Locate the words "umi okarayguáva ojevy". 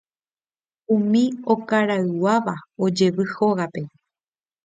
0.95-3.23